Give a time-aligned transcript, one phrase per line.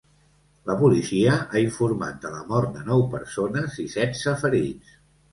[0.67, 4.97] La policia ha informat de la mort de nou persones i setze ferits.